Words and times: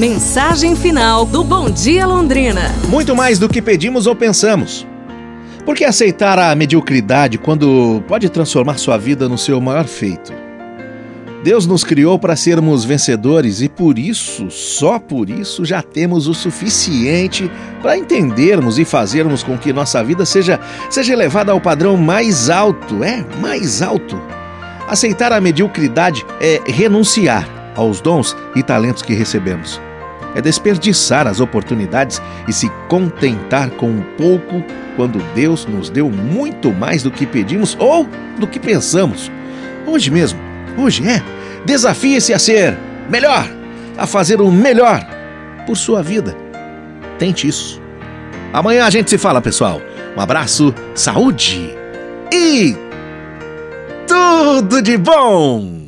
Mensagem 0.00 0.74
final 0.74 1.26
do 1.26 1.44
Bom 1.44 1.68
Dia 1.68 2.06
Londrina. 2.06 2.74
Muito 2.88 3.14
mais 3.14 3.38
do 3.38 3.50
que 3.50 3.60
pedimos 3.60 4.06
ou 4.06 4.16
pensamos. 4.16 4.86
Por 5.62 5.76
que 5.76 5.84
aceitar 5.84 6.38
a 6.38 6.54
mediocridade 6.54 7.36
quando 7.36 8.02
pode 8.08 8.30
transformar 8.30 8.78
sua 8.78 8.96
vida 8.96 9.28
no 9.28 9.36
seu 9.36 9.60
maior 9.60 9.84
feito? 9.84 10.32
Deus 11.44 11.66
nos 11.66 11.84
criou 11.84 12.18
para 12.18 12.34
sermos 12.34 12.82
vencedores 12.82 13.60
e 13.60 13.68
por 13.68 13.98
isso, 13.98 14.50
só 14.50 14.98
por 14.98 15.28
isso, 15.28 15.66
já 15.66 15.82
temos 15.82 16.26
o 16.28 16.32
suficiente 16.32 17.50
para 17.82 17.98
entendermos 17.98 18.78
e 18.78 18.86
fazermos 18.86 19.42
com 19.42 19.58
que 19.58 19.70
nossa 19.70 20.02
vida 20.02 20.24
seja, 20.24 20.58
seja 20.88 21.12
elevada 21.12 21.52
ao 21.52 21.60
padrão 21.60 21.98
mais 21.98 22.48
alto 22.48 23.04
é, 23.04 23.22
mais 23.38 23.82
alto. 23.82 24.18
Aceitar 24.88 25.30
a 25.30 25.42
mediocridade 25.42 26.24
é 26.40 26.58
renunciar 26.64 27.46
aos 27.76 28.00
dons 28.00 28.34
e 28.56 28.62
talentos 28.62 29.02
que 29.02 29.12
recebemos 29.12 29.78
é 30.34 30.40
desperdiçar 30.40 31.26
as 31.26 31.40
oportunidades 31.40 32.20
e 32.46 32.52
se 32.52 32.68
contentar 32.88 33.70
com 33.70 33.88
um 33.88 34.02
pouco 34.16 34.62
quando 34.96 35.18
Deus 35.34 35.66
nos 35.66 35.88
deu 35.90 36.10
muito 36.10 36.72
mais 36.72 37.02
do 37.02 37.10
que 37.10 37.26
pedimos 37.26 37.76
ou 37.78 38.08
do 38.38 38.46
que 38.46 38.58
pensamos. 38.58 39.30
Hoje 39.86 40.10
mesmo, 40.10 40.38
hoje 40.76 41.06
é, 41.08 41.22
desafie-se 41.64 42.32
a 42.32 42.38
ser 42.38 42.76
melhor, 43.08 43.46
a 43.96 44.06
fazer 44.06 44.40
o 44.40 44.50
melhor 44.50 45.04
por 45.66 45.76
sua 45.76 46.02
vida. 46.02 46.36
Tente 47.18 47.48
isso. 47.48 47.80
Amanhã 48.52 48.84
a 48.84 48.90
gente 48.90 49.10
se 49.10 49.18
fala, 49.18 49.40
pessoal. 49.40 49.80
Um 50.16 50.20
abraço, 50.20 50.74
saúde 50.94 51.74
e 52.32 52.76
tudo 54.06 54.82
de 54.82 54.96
bom! 54.96 55.79